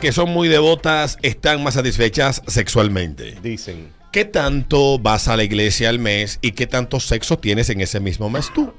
que 0.00 0.12
son 0.12 0.30
muy 0.30 0.48
devotas 0.48 1.18
están 1.22 1.62
más 1.62 1.74
satisfechas 1.74 2.42
sexualmente. 2.46 3.36
Dicen. 3.42 3.92
¿Qué 4.12 4.24
tanto 4.24 4.98
vas 4.98 5.28
a 5.28 5.36
la 5.36 5.44
iglesia 5.44 5.90
al 5.90 5.98
mes 5.98 6.38
y 6.40 6.52
qué 6.52 6.66
tanto 6.66 6.98
sexo 7.00 7.38
tienes 7.38 7.68
en 7.70 7.80
ese 7.80 7.98
mismo 8.00 8.30
mes 8.30 8.50
tú? 8.54 8.72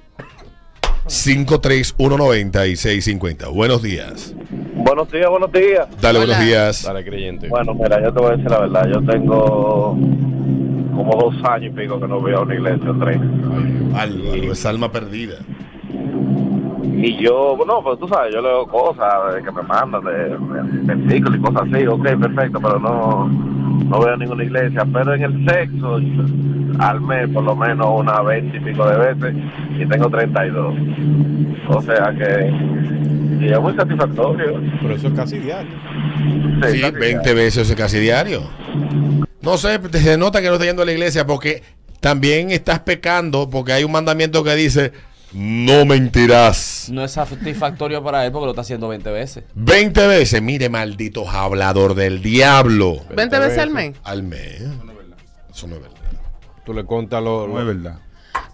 5319650. 1.05 3.53
Buenos 3.53 3.81
días. 3.83 4.33
Buenos 4.75 5.11
días, 5.11 5.29
buenos 5.29 5.51
días. 5.51 5.87
Dale, 6.01 6.19
Hola. 6.19 6.27
buenos 6.27 6.45
días. 6.45 6.83
Dale, 6.83 7.03
creyente. 7.03 7.49
Bueno, 7.49 7.73
mira, 7.73 8.01
yo 8.01 8.13
te 8.13 8.19
voy 8.19 8.29
a 8.33 8.37
decir 8.37 8.49
la 8.49 8.59
verdad. 8.59 8.87
Yo 8.91 9.03
tengo 9.05 9.97
como 10.95 11.11
dos 11.19 11.35
años 11.49 11.73
y 11.73 11.75
pico 11.79 11.99
que 11.99 12.07
no 12.07 12.19
voy 12.19 12.33
a 12.33 12.39
una 12.39 12.55
iglesia, 12.55 12.91
tres. 12.99 13.19
Álvaro, 13.93 14.51
es 14.51 14.65
alma 14.65 14.91
perdida. 14.91 15.35
Y 17.01 17.15
yo, 17.23 17.55
bueno, 17.55 17.81
pues 17.81 17.97
tú 17.97 18.07
sabes, 18.09 18.33
yo 18.33 18.41
leo 18.41 18.67
cosas 18.67 19.33
de 19.33 19.41
que 19.41 19.51
me 19.51 19.61
mandan 19.63 20.03
de, 20.03 20.37
versículos 20.83 21.39
y 21.39 21.41
cosas 21.41 21.61
así. 21.71 21.87
Ok, 21.87 22.03
perfecto, 22.03 22.59
pero 22.61 22.79
no, 22.79 23.27
no 23.27 23.99
veo 23.99 24.17
ninguna 24.17 24.43
iglesia. 24.43 24.85
Pero 24.91 25.13
en 25.13 25.23
el 25.23 25.45
sexo, 25.49 25.97
al 26.79 27.01
mes 27.01 27.29
por 27.29 27.43
lo 27.43 27.55
menos 27.55 27.87
unas 27.89 28.25
20 28.25 28.57
y 28.57 28.59
pico 28.59 28.85
de 28.87 29.13
veces 29.13 29.35
y 29.79 29.85
tengo 29.85 30.09
32. 30.09 30.75
O 31.69 31.81
sea 31.81 32.13
que 32.17 32.53
y 33.39 33.53
es 33.53 33.59
muy 33.59 33.73
satisfactorio. 33.75 34.61
Pero 34.81 34.93
eso 34.93 35.07
es 35.07 35.13
casi 35.13 35.39
diario. 35.39 35.71
Sí, 36.67 36.81
casi 36.81 36.91
20 36.91 37.33
veces 37.33 37.75
casi 37.75 37.99
diario. 37.99 38.43
No 39.41 39.57
sé, 39.57 39.79
se 39.93 40.17
nota 40.17 40.41
que 40.41 40.47
no 40.47 40.53
estás 40.53 40.67
yendo 40.67 40.81
a 40.81 40.85
la 40.85 40.91
iglesia 40.91 41.25
porque 41.25 41.63
también 42.01 42.51
estás 42.51 42.79
pecando 42.79 43.49
porque 43.49 43.71
hay 43.71 43.83
un 43.83 43.91
mandamiento 43.91 44.43
que 44.43 44.55
dice, 44.55 44.91
no 45.33 45.85
mentirás. 45.85 46.89
No 46.91 47.03
es 47.03 47.11
satisfactorio 47.11 48.03
para 48.03 48.25
él 48.25 48.31
porque 48.31 48.45
lo 48.45 48.51
está 48.51 48.61
haciendo 48.61 48.87
20 48.87 49.09
veces. 49.11 49.43
20 49.55 50.07
veces, 50.07 50.41
mire, 50.41 50.69
maldito 50.69 51.29
hablador 51.29 51.95
del 51.95 52.21
diablo. 52.21 53.01
20 53.15 53.39
veces 53.39 53.57
al 53.59 53.69
mes. 53.69 53.95
Al 54.03 54.23
mes. 54.23 54.61
Eso 55.51 55.67
no 55.67 55.75
es 55.75 55.81
verdad. 55.81 55.97
Tú 56.65 56.73
le 56.73 56.85
contas 56.85 57.23
lo. 57.23 57.47
No 57.47 57.59
es 57.59 57.65
verdad. 57.65 57.99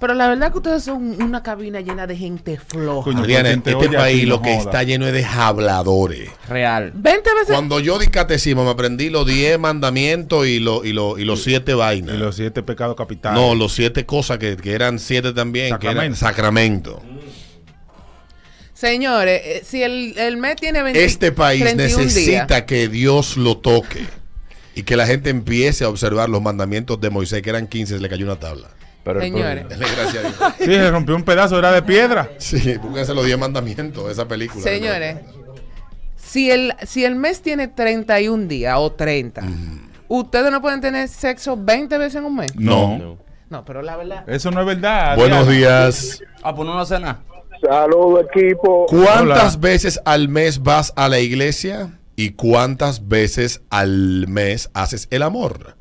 Pero 0.05 0.13
la 0.13 0.27
verdad 0.27 0.51
que 0.51 0.57
ustedes 0.59 0.83
son 0.83 1.19
una 1.19 1.41
cabina 1.41 1.81
llena 1.81 2.05
de 2.05 2.15
gente 2.15 2.59
floja. 2.59 3.05
Coño, 3.05 3.21
Adriana, 3.21 3.49
gente 3.49 3.71
este 3.71 3.89
país 3.89 4.27
lo 4.27 4.39
que 4.39 4.51
joda. 4.51 4.63
está 4.65 4.83
lleno 4.83 5.07
es 5.07 5.13
de 5.13 5.25
habladores. 5.25 6.29
Real. 6.47 6.91
20 6.93 7.33
veces. 7.33 7.47
Cuando 7.47 7.79
yo 7.79 7.97
di 7.97 8.05
catecismo 8.05 8.63
me 8.65 8.69
aprendí 8.69 9.09
los 9.09 9.25
10 9.25 9.57
mandamientos 9.57 10.45
y, 10.45 10.59
lo- 10.59 10.85
y, 10.85 10.93
lo- 10.93 11.17
y 11.17 11.25
los 11.25 11.41
7 11.41 11.73
vainas. 11.73 12.13
Y 12.13 12.17
los 12.19 12.35
siete 12.35 12.61
pecados 12.61 12.95
capitales. 12.95 13.41
No, 13.41 13.55
los 13.55 13.73
7 13.73 14.05
cosas 14.05 14.37
que, 14.37 14.55
que 14.57 14.73
eran 14.73 14.99
7 14.99 15.33
también, 15.33 15.75
que 15.79 15.87
eran 15.87 16.15
Sacramento. 16.15 17.01
sacramento. 17.01 17.25
Señores, 18.75 19.41
eh, 19.43 19.61
si 19.65 19.81
el, 19.81 20.15
el 20.19 20.37
mes 20.37 20.57
tiene 20.57 20.83
20, 20.83 21.03
Este 21.03 21.31
país 21.31 21.63
31 21.63 22.03
necesita 22.03 22.45
días, 22.45 22.61
que 22.67 22.87
Dios 22.89 23.37
lo 23.37 23.57
toque 23.57 24.05
y 24.75 24.83
que 24.83 24.95
la 24.97 25.07
gente 25.07 25.31
empiece 25.31 25.83
a 25.83 25.89
observar 25.89 26.29
los 26.29 26.43
mandamientos 26.43 27.01
de 27.01 27.09
Moisés, 27.09 27.41
que 27.41 27.49
eran 27.49 27.65
15, 27.65 27.97
le 27.97 28.07
cayó 28.07 28.23
una 28.25 28.35
tabla. 28.35 28.67
Pero 29.05 29.21
Señores. 29.21 29.65
A 29.71 29.75
Dios. 29.75 30.35
Sí, 30.57 30.65
se 30.65 30.89
rompió 30.89 31.15
un 31.15 31.23
pedazo, 31.23 31.59
era 31.59 31.71
de 31.71 31.83
piedra. 31.83 32.31
Sí, 32.39 32.75
búsquense 32.77 33.13
los 33.13 33.23
10 33.23 33.37
mandamientos 33.37 34.07
de 34.07 34.11
esa 34.11 34.27
película. 34.27 34.63
señores, 34.63 35.17
si 36.15 36.49
el, 36.49 36.73
si 36.87 37.05
el 37.05 37.15
mes 37.15 37.43
tiene 37.43 37.67
31 37.67 38.47
días 38.47 38.75
o 38.79 38.91
30, 38.91 39.43
¿ustedes 40.07 40.51
no 40.51 40.59
pueden 40.59 40.81
tener 40.81 41.07
sexo 41.07 41.55
20 41.55 41.99
veces 41.99 42.15
en 42.15 42.25
un 42.25 42.35
mes? 42.35 42.55
No. 42.55 42.97
No. 42.97 43.17
No, 43.47 43.63
pero 43.63 43.83
la 43.83 43.95
verdad. 43.95 44.27
Eso 44.27 44.49
no 44.49 44.61
es 44.61 44.65
verdad. 44.65 45.15
Buenos 45.15 45.47
días. 45.47 46.23
Ah, 46.41 46.55
pues 46.55 46.67
no 46.67 46.73
no 46.73 46.81
hace 46.81 46.99
nada. 46.99 47.21
Saludos, 47.61 48.25
equipo. 48.33 48.87
¿Cuántas 48.87 49.55
Hola. 49.55 49.61
veces 49.61 49.99
al 50.03 50.29
mes 50.29 50.63
vas 50.63 50.93
a 50.95 51.09
la 51.09 51.19
iglesia 51.19 51.99
y 52.15 52.31
cuántas 52.31 53.07
veces 53.07 53.61
al 53.69 54.25
mes 54.27 54.71
haces 54.73 55.07
el 55.11 55.21
amor? 55.21 55.77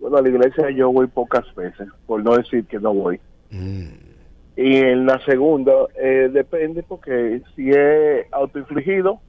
Bueno, 0.00 0.16
a 0.18 0.22
la 0.22 0.28
iglesia 0.28 0.70
yo 0.70 0.90
voy 0.92 1.06
pocas 1.08 1.44
veces, 1.54 1.88
por 2.06 2.22
no 2.22 2.36
decir 2.36 2.64
que 2.66 2.78
no 2.78 2.94
voy. 2.94 3.20
Y 3.50 4.76
en 4.76 5.06
la 5.06 5.24
segunda, 5.24 5.72
eh, 6.00 6.28
depende 6.32 6.82
porque 6.82 7.42
si 7.54 7.70
es 7.70 8.26
autoinfligido, 8.32 9.20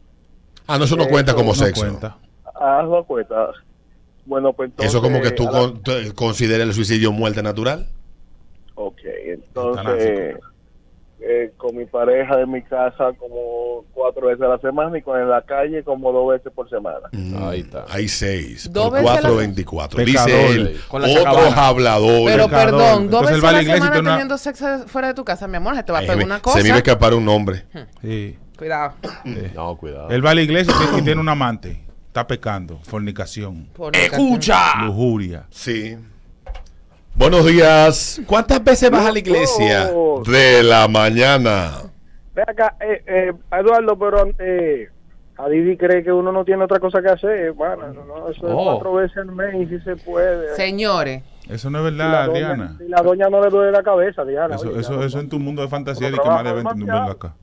Ah, 0.68 0.78
no, 0.78 0.84
eso 0.86 0.96
no 0.96 1.08
cuenta 1.08 1.34
como 1.34 1.50
No 1.50 1.56
sexo. 1.56 1.82
cuenta. 1.82 2.18
hazlo 2.54 3.04
cuenta. 3.06 3.50
Bueno, 4.26 4.54
pues 4.54 4.70
entonces... 4.70 4.92
Eso 4.94 5.02
como 5.02 5.20
que 5.22 5.32
tú 5.32 5.48
a 5.48 5.52
la- 5.52 5.60
con- 5.60 5.82
te- 5.82 6.14
consideras 6.14 6.68
el 6.68 6.74
suicidio 6.74 7.12
muerte 7.12 7.42
natural. 7.42 7.88
Ok, 8.76 9.00
entonces 9.26 10.38
eh, 11.22 11.52
con 11.58 11.76
mi 11.76 11.86
pareja 11.86 12.38
de 12.38 12.46
mi 12.46 12.62
casa 12.64 13.12
como 13.18 13.84
cuatro 13.94 14.28
veces 14.28 14.42
a 14.44 14.48
la 14.48 14.58
semana 14.60 14.98
y 14.98 15.02
con 15.02 15.20
en 15.20 15.30
la 15.30 15.42
calle 15.42 15.84
como 15.84 16.12
dos 16.12 16.30
veces 16.32 16.52
por 16.54 16.70
semana. 16.70 17.10
Ahí 17.48 17.60
está. 17.62 17.86
Hay 17.90 18.08
seis. 18.08 18.72
Dos 18.72 18.90
Por 18.90 19.02
cuatro, 19.02 19.36
veinticuatro. 19.36 20.04
Dice 20.04 20.52
él. 20.52 20.80
Con 20.88 21.04
Otros 21.04 21.54
habladores. 21.58 22.26
Pero 22.36 22.46
pecador. 22.46 22.66
perdón, 22.80 23.10
dos 23.10 23.22
veces 23.28 23.44
a 23.44 23.52
la 23.52 23.62
semana 23.64 24.00
una- 24.00 24.12
teniendo 24.12 24.38
sexo 24.38 24.88
fuera 24.88 25.10
de 25.10 25.14
tu 25.14 25.26
casa, 25.26 25.48
mi 25.48 25.58
amor, 25.58 25.76
se 25.76 25.84
te 25.84 25.92
va 25.92 25.98
a 26.00 26.02
pegar 26.02 26.24
una 26.24 26.42
cosa. 26.42 26.58
Se 26.58 26.64
me 26.64 26.70
iba 26.70 26.76
a 26.76 26.80
escapar 26.80 27.14
un 27.14 27.26
nombre. 27.26 27.66
Sí. 28.02 28.38
Cuidado. 28.58 28.94
No, 29.56 29.78
cuidado. 29.78 30.10
Él 30.10 30.26
va 30.26 30.32
a 30.32 30.36
la 30.36 30.42
iglesia 30.42 30.74
y 30.98 31.02
tiene- 31.02 31.20
un 31.22 31.30
amante. 31.30 31.82
Está 32.08 32.26
pecando. 32.28 32.80
Fornicación. 32.84 33.70
¡Escucha! 33.94 34.84
Lujuria. 34.84 35.46
Sí. 35.50 35.96
Buenos 37.20 37.46
días. 37.46 38.22
¿Cuántas 38.26 38.64
veces 38.64 38.90
vas 38.90 39.06
a 39.06 39.12
la 39.12 39.20
iglesia? 39.20 39.92
Oh. 39.94 40.24
De 40.24 40.64
la 40.64 40.88
mañana. 40.88 41.72
Ve 42.34 42.44
acá, 42.48 42.78
eh, 42.80 43.04
eh, 43.06 43.34
Eduardo, 43.52 44.00
pero 44.00 44.32
eh, 44.40 44.88
Adidi 45.38 45.76
cree 45.76 46.02
que 46.02 46.14
uno 46.14 46.32
no 46.32 46.46
tiene 46.46 46.64
otra 46.64 46.80
cosa 46.80 47.02
que 47.02 47.10
hacer. 47.10 47.52
Bueno, 47.52 47.88
no, 47.94 48.06
no, 48.06 48.30
eso 48.30 48.48
es 48.48 48.54
Oh. 48.56 48.64
cuatro 48.72 48.94
veces 48.94 49.18
al 49.18 49.34
mes 49.34 49.54
y 49.54 49.66
si 49.68 49.80
se 49.84 49.98
puede. 49.98 50.56
Señores, 50.56 51.24
Eso 51.50 51.70
no 51.70 51.86
es 51.86 51.92
Si 51.92 51.98
la 51.98 52.06
verdad, 52.06 52.26
doña- 52.28 52.38
Diana. 52.56 52.76
si 52.78 52.88
la 52.88 53.02
doña 53.02 53.28
no 53.30 53.44
le 53.44 53.50
duele 53.50 53.72
la 53.74 53.84
cabeza, 53.84 54.24
Diana. 54.24 54.56
Eso, 54.56 54.70
oye, 54.70 54.80
eso, 54.80 55.00
ya, 55.02 55.06
eso 55.08 55.20
en 55.20 55.28
tu 55.30 55.40
mundo 55.40 55.62
de 55.64 55.68
fantasía 55.68 56.08
de 56.10 56.14
que 56.14 56.18
más 56.20 56.38
de 56.38 56.44
trabaja 56.44 56.54
20 56.54 56.64
no 56.64 56.70
es 56.70 56.78
demasiado. 56.86 57.08
verdad 57.10 57.16
acá. 57.32 57.36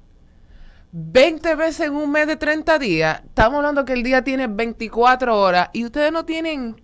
20 0.93 1.55
veces 1.57 1.89
en 1.89 1.95
un 1.97 2.11
mes 2.13 2.27
de 2.29 2.37
30 2.37 2.79
días, 2.79 3.21
estamos 3.27 3.57
hablando 3.59 3.85
que 3.85 3.93
el 3.93 4.03
día 4.05 4.23
tiene 4.23 4.47
24 4.47 5.39
horas 5.39 5.69
y 5.75 5.85
ustedes 5.85 6.13
no 6.13 6.25
tienen, 6.25 6.81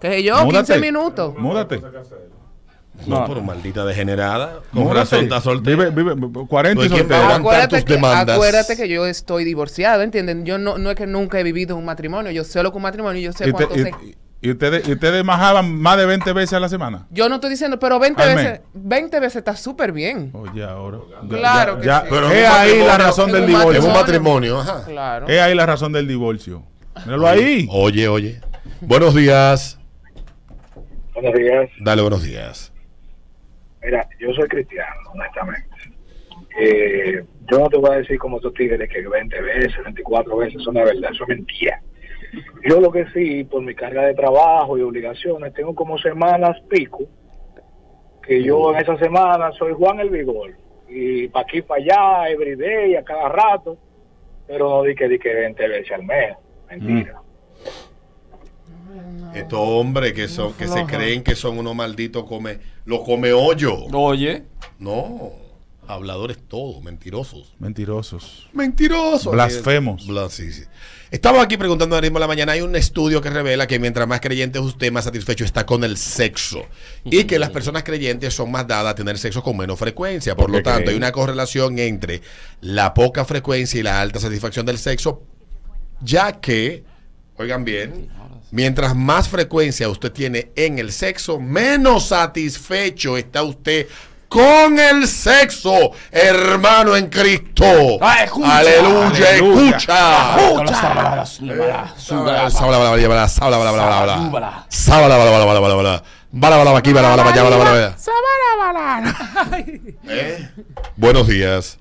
qué 0.00 0.08
sé 0.10 0.22
yo, 0.22 0.48
15 0.48 0.78
minutos. 0.78 1.34
Múdate. 1.38 1.80
No, 3.06 3.26
por 3.26 3.42
maldita 3.42 3.84
degenerada. 3.84 4.60
Con 4.72 4.84
Múdate. 4.84 5.00
razón 5.00 5.24
está 5.24 5.40
soltera. 5.40 5.88
Vive, 5.90 6.14
vive, 6.14 6.46
40 6.46 6.70
y 6.70 6.74
No 6.74 6.80
hay 6.82 6.88
que 6.88 6.96
soltero. 6.98 7.20
pegar. 7.22 7.40
Acuérdate 7.40 7.76
tus 7.76 7.84
que, 7.84 7.92
demandas. 7.94 8.36
acuérdate 8.36 8.76
que 8.76 8.88
yo 8.88 9.04
estoy 9.06 9.44
divorciado, 9.44 10.02
¿entienden? 10.02 10.44
Yo 10.46 10.58
no, 10.58 10.78
no 10.78 10.90
es 10.90 10.96
que 10.96 11.06
nunca 11.06 11.40
he 11.40 11.42
vivido 11.42 11.76
un 11.76 11.84
matrimonio, 11.84 12.30
yo 12.30 12.44
sé 12.44 12.62
lo 12.62 12.70
que 12.70 12.76
un 12.76 12.82
matrimonio, 12.84 13.20
yo 13.20 13.32
sé 13.32 13.48
Y, 13.48 13.52
cuánto 13.52 13.74
te- 13.74 13.82
sé. 13.82 13.90
y- 14.04 14.14
y 14.42 14.50
ustedes, 14.50 14.86
y 14.86 14.92
ustedes 14.92 15.24
majaban 15.24 15.74
más 15.80 15.96
de 15.96 16.06
20 16.06 16.32
veces 16.34 16.52
a 16.52 16.60
la 16.60 16.68
semana. 16.68 17.06
Yo 17.10 17.28
no 17.28 17.36
estoy 17.36 17.50
diciendo, 17.50 17.78
pero 17.80 17.98
20 17.98 18.22
Al 18.22 18.36
veces, 18.36 18.50
mes. 18.52 18.60
20 18.74 19.18
veces 19.20 19.36
está 19.36 19.56
súper 19.56 19.90
bien. 19.90 20.30
Oye, 20.34 20.62
ahora. 20.62 20.98
Claro 21.28 21.80
que 21.80 21.84
sí. 21.88 21.96
Pero 22.10 22.30
es 22.30 22.46
ahí 22.48 22.78
la 22.86 22.98
razón 22.98 23.32
del 23.32 23.44
un 23.44 23.50
Es 23.50 23.56
divorcio. 23.58 23.82
un 23.86 23.92
Matrimonio. 23.92 24.54
matrimonio, 24.56 24.60
ajá. 24.60 24.84
Claro. 24.86 25.26
Es 25.28 25.40
ahí 25.40 25.54
la 25.54 25.66
razón 25.66 25.92
del 25.92 26.06
divorcio. 26.06 26.62
Míralo 27.06 27.26
ahí. 27.26 27.66
Oye, 27.72 28.06
oye. 28.06 28.40
Buenos 28.82 29.14
días. 29.14 29.78
Buenos 31.14 31.34
días. 31.34 31.70
Dale 31.78 32.02
buenos 32.02 32.24
días. 32.24 32.72
Mira, 33.82 34.08
yo 34.18 34.32
soy 34.34 34.48
cristiano, 34.48 35.10
honestamente. 35.12 35.68
Eh, 36.58 37.24
yo 37.50 37.58
no 37.58 37.68
te 37.68 37.76
voy 37.76 37.90
a 37.90 37.98
decir 37.98 38.18
como 38.18 38.38
estos 38.38 38.54
tigres 38.54 38.88
que 38.88 39.06
20 39.06 39.40
veces, 39.40 39.76
24 39.84 40.36
veces, 40.36 40.60
eso 40.60 40.72
no 40.72 40.80
es 40.80 40.86
verdad, 40.86 41.10
eso 41.12 41.24
es 41.24 41.28
mentira. 41.28 41.80
Yo 42.64 42.80
lo 42.80 42.90
que 42.90 43.06
sí, 43.12 43.44
por 43.44 43.62
mi 43.62 43.74
carga 43.74 44.02
de 44.02 44.14
trabajo 44.14 44.76
y 44.76 44.82
obligaciones, 44.82 45.52
tengo 45.54 45.74
como 45.74 45.98
semanas 45.98 46.56
pico, 46.68 47.04
que 48.22 48.42
yo 48.42 48.74
en 48.74 48.80
esa 48.80 48.96
semana 48.98 49.52
soy 49.52 49.72
Juan 49.72 50.00
el 50.00 50.10
Vigor, 50.10 50.54
y 50.88 51.28
para 51.28 51.44
aquí, 51.44 51.62
para 51.62 51.82
allá, 51.82 52.30
everyday, 52.30 52.96
a 52.96 53.04
cada 53.04 53.28
rato, 53.28 53.76
pero 54.46 54.68
no 54.68 54.82
di 54.82 54.94
que 54.94 55.08
di 55.08 55.18
que 55.18 55.32
20 55.32 55.68
veces 55.68 55.92
al 55.92 56.04
mes, 56.04 56.36
mentira. 56.68 57.23
Estos 59.34 59.58
hombres 59.60 60.12
que 60.12 60.28
son, 60.28 60.52
que 60.54 60.68
se 60.68 60.84
creen 60.86 61.22
que 61.22 61.34
son 61.34 61.58
unos 61.58 61.74
malditos 61.74 62.24
come, 62.24 62.58
lo 62.84 63.02
come 63.02 63.32
hoyo. 63.32 63.86
Oye, 63.92 64.44
No, 64.78 65.32
habladores 65.86 66.38
todos, 66.48 66.82
mentirosos. 66.82 67.52
Mentirosos. 67.58 68.48
Mentirosos. 68.52 69.32
Blasfemos. 69.32 70.06
Bla- 70.06 70.28
sí, 70.30 70.52
sí. 70.52 70.62
Estaba 71.10 71.42
aquí 71.42 71.56
preguntando 71.56 71.94
ahora 71.94 72.06
mismo 72.06 72.18
en 72.18 72.22
la 72.22 72.26
mañana. 72.26 72.52
Hay 72.52 72.60
un 72.60 72.74
estudio 72.74 73.20
que 73.20 73.30
revela 73.30 73.66
que 73.68 73.78
mientras 73.78 74.08
más 74.08 74.20
creyente 74.20 74.58
es 74.58 74.64
usted, 74.64 74.90
más 74.90 75.04
satisfecho 75.04 75.44
está 75.44 75.64
con 75.64 75.84
el 75.84 75.96
sexo. 75.96 76.62
Y 77.04 77.24
que 77.24 77.38
las 77.38 77.50
personas 77.50 77.84
creyentes 77.84 78.34
son 78.34 78.50
más 78.50 78.66
dadas 78.66 78.92
a 78.92 78.94
tener 78.96 79.16
sexo 79.18 79.40
con 79.42 79.56
menos 79.56 79.78
frecuencia. 79.78 80.34
Por 80.34 80.46
¿Por 80.46 80.56
lo 80.56 80.62
tanto, 80.62 80.78
creen? 80.78 80.90
hay 80.90 80.96
una 80.96 81.12
correlación 81.12 81.78
entre 81.78 82.20
la 82.62 82.94
poca 82.94 83.24
frecuencia 83.24 83.78
y 83.78 83.82
la 83.84 84.00
alta 84.00 84.18
satisfacción 84.18 84.66
del 84.66 84.78
sexo. 84.78 85.22
Ya 86.00 86.40
que, 86.40 86.82
oigan 87.36 87.64
bien, 87.64 88.08
mientras 88.50 88.94
más 88.94 89.28
frecuencia 89.28 89.88
usted 89.88 90.12
tiene 90.12 90.52
en 90.56 90.78
el 90.78 90.92
sexo, 90.92 91.40
menos 91.40 92.08
satisfecho 92.08 93.16
está 93.16 93.42
usted 93.42 93.86
con 94.28 94.78
el 94.78 95.06
sexo, 95.06 95.92
hermano 96.10 96.96
en 96.96 97.08
Cristo. 97.08 97.98
Ah, 98.00 98.24
escucha. 98.24 98.58
Aleluya, 98.58 99.28
Aleluya. 99.28 99.70
escucha. 99.70 100.36
Buenos 110.96 111.28
días. 111.28 111.78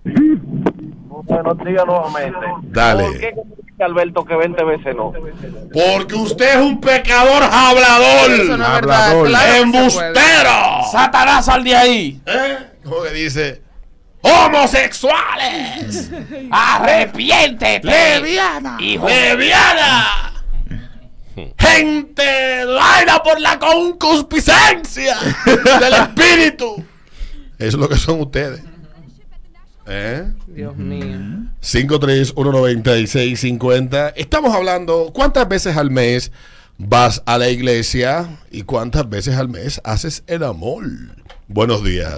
Buenos 1.25 1.57
días 1.59 1.85
nuevamente. 1.85 2.45
Dale. 2.63 3.03
¿Por 3.03 3.17
qué 3.19 3.33
dice 3.67 3.83
Alberto 3.83 4.25
que 4.25 4.35
20 4.35 4.63
veces 4.63 4.95
no? 4.95 5.13
Porque 5.73 6.15
usted 6.15 6.49
es 6.51 6.57
un 6.57 6.79
pecador 6.81 7.43
hablador. 7.43 8.31
Eso 8.31 8.57
no 8.57 8.65
es 8.65 8.71
verdad. 8.73 9.09
Hablador. 9.09 9.27
Claro 9.27 9.47
puede. 9.47 9.61
¡Embustero! 9.61 10.83
Satanás 10.91 11.49
al 11.49 11.63
de 11.63 11.75
ahí. 11.75 12.21
¿Eh? 12.25 12.57
¿Cómo 12.83 13.03
que 13.03 13.11
dice? 13.11 13.61
¡Homosexuales! 14.21 16.11
Arrepiéntete. 16.51 17.87
¡Leviana! 17.87 18.77
Hijo. 18.79 19.07
¡Leviana! 19.07 20.29
¡Gente 21.57 22.65
vaina 22.65 23.23
por 23.23 23.39
la 23.41 23.57
concupiscencia 23.57 25.15
del 25.79 25.93
espíritu! 26.01 26.85
Eso 27.57 27.67
es 27.67 27.73
lo 27.73 27.89
que 27.89 27.97
son 27.97 28.21
ustedes. 28.21 28.61
¿Eh? 29.87 30.31
Dios 30.47 30.75
mío. 30.77 31.17
5319650. 31.61 34.13
Estamos 34.15 34.55
hablando, 34.55 35.11
¿cuántas 35.13 35.47
veces 35.47 35.77
al 35.77 35.91
mes 35.91 36.31
vas 36.77 37.21
a 37.25 37.37
la 37.37 37.49
iglesia 37.49 38.27
y 38.51 38.63
cuántas 38.63 39.07
veces 39.09 39.35
al 39.35 39.49
mes 39.49 39.81
haces 39.83 40.23
el 40.27 40.43
amor? 40.43 40.83
Buenos 41.47 41.83
días. 41.83 42.15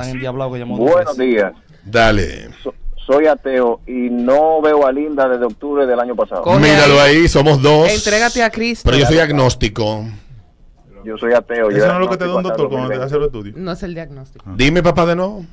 Buenos 0.67 1.17
días. 1.17 1.53
Dale. 1.83 2.49
So- 2.63 2.73
soy 3.05 3.27
ateo 3.27 3.81
y 3.85 4.09
no 4.09 4.61
veo 4.63 4.87
a 4.87 4.91
Linda 4.91 5.29
desde 5.29 5.45
octubre 5.45 5.85
del 5.85 5.99
año 5.99 6.15
pasado. 6.15 6.41
Coge 6.41 6.59
Míralo 6.59 6.99
ahí, 6.99 7.27
somos 7.27 7.61
dos. 7.61 7.87
Entrégate 7.93 8.41
a 8.41 8.49
Cristo. 8.49 8.81
Pero 8.89 8.97
yo 8.97 9.05
soy 9.05 9.19
agnóstico. 9.19 10.03
Yo 11.03 11.15
soy 11.19 11.33
ateo. 11.33 11.69
Eso 11.69 11.85
no 11.85 11.93
es 11.93 11.99
lo 11.99 12.09
que 12.09 12.17
te 12.17 12.25
da 12.25 12.35
un 12.35 12.41
doctor 12.41 12.65
el 12.65 12.69
cuando 12.71 12.89
te 12.89 12.95
2020. 12.95 13.05
hace 13.05 13.15
los 13.17 13.25
estudios. 13.27 13.55
No 13.57 13.71
es 13.73 13.83
el 13.83 13.93
diagnóstico. 13.93 14.43
Dime, 14.57 14.81
papá, 14.81 15.05
de 15.05 15.15
nuevo. 15.15 15.45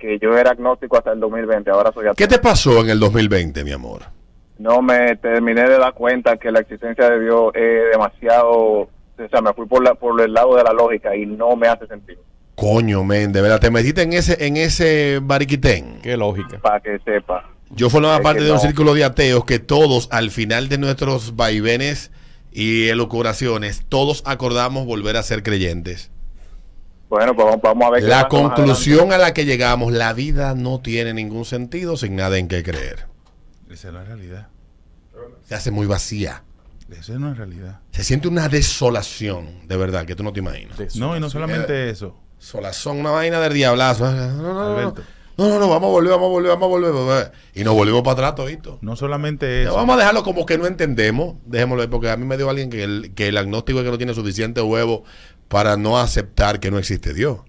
Que 0.00 0.18
yo 0.18 0.36
era 0.36 0.52
agnóstico 0.52 0.96
hasta 0.96 1.12
el 1.12 1.20
2020, 1.20 1.70
ahora 1.70 1.92
soy 1.92 2.04
ateo. 2.06 2.14
¿Qué 2.14 2.26
te 2.26 2.38
pasó 2.38 2.80
en 2.80 2.90
el 2.90 2.98
2020, 2.98 3.62
mi 3.62 3.72
amor? 3.72 4.02
No 4.58 4.82
me 4.82 5.14
terminé 5.16 5.62
de 5.68 5.78
dar 5.78 5.94
cuenta 5.94 6.36
que 6.38 6.50
la 6.50 6.60
existencia 6.60 7.08
de 7.10 7.20
Dios 7.20 7.52
es 7.54 7.92
demasiado... 7.92 8.88
O 9.22 9.28
sea, 9.30 9.42
me 9.42 9.52
fui 9.52 9.66
por, 9.66 9.84
la, 9.84 9.94
por 9.94 10.18
el 10.20 10.32
lado 10.32 10.56
de 10.56 10.64
la 10.64 10.72
lógica 10.72 11.14
y 11.14 11.26
no 11.26 11.54
me 11.54 11.68
hace 11.68 11.86
sentido. 11.86 12.20
Coño, 12.54 13.04
men, 13.04 13.32
de 13.32 13.42
verdad, 13.42 13.60
te 13.60 13.70
metiste 13.70 14.02
en 14.02 14.14
ese, 14.14 14.46
en 14.46 14.56
ese 14.56 15.20
bariquitén. 15.22 16.00
Qué 16.02 16.16
lógica. 16.16 16.58
Para 16.60 16.80
que 16.80 16.98
sepa. 17.00 17.48
Yo 17.70 17.88
formaba 17.90 18.16
Es 18.16 18.22
parte 18.22 18.42
de 18.42 18.50
un 18.50 18.56
no. 18.56 18.62
círculo 18.62 18.94
de 18.94 19.04
ateos 19.04 19.44
que 19.44 19.58
todos, 19.58 20.08
al 20.10 20.30
final 20.30 20.68
de 20.68 20.78
nuestros 20.78 21.36
vaivenes 21.36 22.10
y 22.50 22.88
elucubraciones, 22.88 23.84
todos 23.88 24.22
acordamos 24.26 24.86
volver 24.86 25.16
a 25.16 25.22
ser 25.22 25.42
creyentes. 25.42 26.10
Bueno, 27.10 27.34
pues 27.34 27.60
vamos, 27.60 27.84
a 27.84 27.90
ver. 27.90 28.02
qué 28.02 28.08
La 28.08 28.28
conclusión 28.28 29.12
a 29.12 29.18
la 29.18 29.34
que 29.34 29.44
llegamos, 29.44 29.92
la 29.92 30.12
vida 30.12 30.54
no 30.54 30.80
tiene 30.80 31.12
ningún 31.12 31.44
sentido 31.44 31.96
sin 31.96 32.14
nada 32.14 32.38
en 32.38 32.46
que 32.46 32.62
creer. 32.62 33.06
Esa 33.68 33.88
es 33.88 33.94
la 33.94 34.04
realidad. 34.04 34.46
Se 35.44 35.56
hace 35.56 35.72
muy 35.72 35.88
vacía. 35.88 36.44
Esa 36.88 37.14
no 37.14 37.32
es 37.32 37.36
realidad. 37.36 37.80
Se 37.90 38.04
siente 38.04 38.28
una 38.28 38.48
desolación, 38.48 39.66
de 39.66 39.76
verdad, 39.76 40.06
que 40.06 40.14
tú 40.14 40.22
no 40.22 40.32
te 40.32 40.38
imaginas. 40.38 40.78
No, 40.94 41.16
y 41.16 41.20
no 41.20 41.28
solamente 41.28 41.90
eso. 41.90 42.16
Solazón, 42.38 43.00
una 43.00 43.10
vaina 43.10 43.40
del 43.40 43.54
diablazo. 43.54 44.10
No, 44.10 44.12
no, 44.12 44.42
no, 44.42 44.54
no. 44.54 44.60
Alberto. 44.60 45.02
No, 45.36 45.48
no, 45.48 45.58
no, 45.58 45.68
vamos 45.68 45.88
a 45.88 45.90
volver, 45.90 46.10
vamos 46.10 46.26
a 46.26 46.30
volver, 46.30 46.50
vamos 46.50 46.64
a 46.64 46.68
volver. 46.68 47.32
Y 47.54 47.64
nos 47.64 47.74
volvemos 47.74 48.02
para 48.02 48.12
atrás 48.12 48.34
todito. 48.34 48.78
No 48.82 48.94
solamente 48.94 49.64
eso. 49.64 49.74
Vamos 49.74 49.96
a 49.96 49.98
dejarlo 49.98 50.22
como 50.22 50.46
que 50.46 50.58
no 50.58 50.66
entendemos. 50.66 51.36
Dejémoslo 51.46 51.82
ahí, 51.82 51.88
porque 51.88 52.10
a 52.10 52.16
mí 52.16 52.24
me 52.24 52.36
dio 52.36 52.50
alguien 52.50 52.70
que 52.70 52.84
el, 52.84 53.14
que 53.14 53.28
el 53.28 53.36
agnóstico 53.36 53.78
es 53.80 53.84
que 53.84 53.90
no 53.90 53.98
tiene 53.98 54.14
suficiente 54.14 54.60
huevo 54.60 55.04
para 55.50 55.76
no 55.76 55.98
aceptar 55.98 56.60
que 56.60 56.70
no 56.70 56.78
existe 56.78 57.12
Dios. 57.12 57.40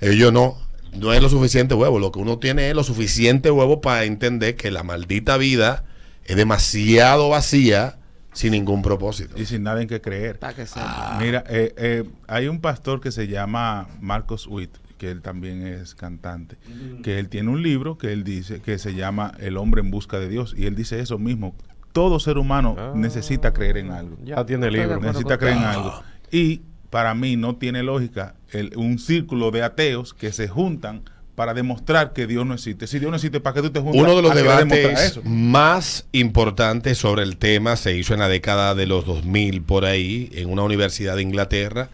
Ellos 0.00 0.32
no, 0.32 0.56
no 0.96 1.12
es 1.12 1.20
lo 1.22 1.28
suficiente 1.28 1.74
huevo. 1.74 1.98
Lo 1.98 2.10
que 2.10 2.18
uno 2.18 2.38
tiene 2.38 2.68
es 2.70 2.74
lo 2.74 2.82
suficiente 2.82 3.50
huevo 3.50 3.80
para 3.82 4.04
entender 4.04 4.56
que 4.56 4.70
la 4.70 4.82
maldita 4.82 5.36
vida 5.36 5.84
es 6.24 6.34
demasiado 6.34 7.28
vacía 7.28 7.98
sin 8.32 8.52
ningún 8.52 8.80
propósito. 8.80 9.38
Y 9.38 9.44
sin 9.44 9.62
nada 9.64 9.82
en 9.82 9.86
que 9.88 10.00
creer. 10.00 10.38
Que 10.56 10.66
sepa. 10.66 11.18
Mira, 11.20 11.44
eh, 11.46 11.74
eh, 11.76 12.04
hay 12.26 12.48
un 12.48 12.58
pastor 12.60 13.02
que 13.02 13.12
se 13.12 13.28
llama 13.28 13.86
Marcos 14.00 14.46
Witt, 14.46 14.74
que 14.96 15.10
él 15.10 15.20
también 15.20 15.66
es 15.66 15.94
cantante, 15.94 16.56
que 17.02 17.18
él 17.18 17.28
tiene 17.28 17.50
un 17.50 17.62
libro 17.62 17.98
que 17.98 18.14
él 18.14 18.24
dice 18.24 18.60
que 18.62 18.78
se 18.78 18.94
llama 18.94 19.34
El 19.40 19.58
hombre 19.58 19.82
en 19.82 19.90
busca 19.90 20.18
de 20.18 20.30
Dios, 20.30 20.54
y 20.56 20.64
él 20.64 20.74
dice 20.74 20.98
eso 21.00 21.18
mismo. 21.18 21.54
Todo 21.92 22.18
ser 22.18 22.38
humano 22.38 22.74
Ah. 22.78 22.92
necesita 22.96 23.52
creer 23.52 23.76
en 23.76 23.90
algo. 23.90 24.16
Ya 24.24 24.46
tiene 24.46 24.68
Estoy 24.68 24.80
de 24.80 24.86
libro. 24.86 25.00
necesita 25.02 25.36
creer 25.36 25.58
en 25.58 25.64
algo. 25.64 26.02
Y 26.30 26.62
para 26.92 27.14
mí 27.14 27.36
no 27.36 27.56
tiene 27.56 27.82
lógica 27.82 28.34
el- 28.52 28.76
un 28.76 28.98
círculo 28.98 29.50
de 29.50 29.62
ateos 29.62 30.12
que 30.12 30.30
se 30.30 30.46
juntan 30.46 31.00
para 31.34 31.54
demostrar 31.54 32.12
que 32.12 32.26
Dios 32.26 32.44
no 32.44 32.52
existe. 32.52 32.86
Si 32.86 32.98
Dios 32.98 33.10
no 33.10 33.16
existe, 33.16 33.40
¿para 33.40 33.54
qué 33.54 33.62
tú 33.62 33.70
te 33.70 33.80
juntas? 33.80 33.98
Uno 34.02 34.14
de 34.14 34.20
los 34.20 34.34
debates 34.34 35.14
más 35.24 36.04
importantes 36.12 36.98
sobre 36.98 37.22
el 37.22 37.38
tema 37.38 37.76
se 37.76 37.96
hizo 37.96 38.12
en 38.12 38.20
la 38.20 38.28
década 38.28 38.74
de 38.74 38.86
los 38.86 39.06
2000 39.06 39.62
por 39.62 39.86
ahí, 39.86 40.28
en 40.34 40.50
una 40.50 40.64
universidad 40.64 41.16
de 41.16 41.22
Inglaterra, 41.22 41.88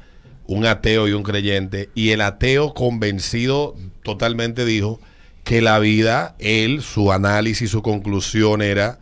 un 0.49 0.67
ateo 0.67 1.07
y 1.07 1.13
un 1.13 1.23
creyente, 1.23 1.91
y 1.95 2.11
el 2.11 2.21
ateo 2.21 2.75
convencido 2.75 3.77
totalmente 4.03 4.65
dijo 4.65 4.99
que 5.45 5.63
la 5.63 5.79
vida, 5.79 6.35
él, 6.41 6.83
su 6.83 7.13
análisis, 7.13 7.71
su 7.71 7.83
conclusión 7.83 8.63
era 8.63 8.99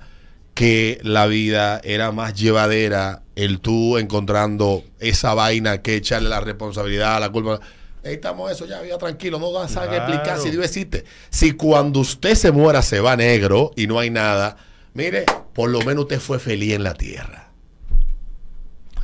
que 0.53 1.01
la 1.03 1.27
vida 1.27 1.81
era 1.83 2.13
más 2.13 2.35
llevadera, 2.35 3.23
el 3.37 3.61
tú 3.61 3.97
encontrando 3.99 4.83
esa 4.99 5.35
vaina 5.35 5.83
que 5.83 5.95
echarle 5.95 6.29
la 6.29 6.41
responsabilidad, 6.41 7.21
la 7.21 7.31
culpa. 7.31 7.61
Necesitamos 8.03 8.51
eso 8.51 8.67
ya, 8.67 8.85
ya 8.85 8.99
tranquilo, 8.99 9.39
no 9.39 9.53
vas 9.53 9.77
a 9.77 9.83
Claro. 9.83 9.97
explicar 9.97 10.39
si 10.39 10.51
Dios 10.51 10.65
existe. 10.65 11.05
Si 11.31 11.53
cuando 11.53 12.01
usted 12.01 12.35
se 12.35 12.51
muera 12.51 12.83
se 12.83 13.01
va 13.01 13.17
negro 13.17 13.71
y 13.77 13.87
no 13.87 13.99
hay 13.99 14.11
nada, 14.11 14.57
mire, 14.95 15.25
por 15.55 15.71
lo 15.71 15.81
menos 15.83 16.05
usted 16.05 16.19
fue 16.21 16.39
feliz 16.39 16.73
en 16.75 16.83
la 16.83 16.95
tierra. 16.95 17.51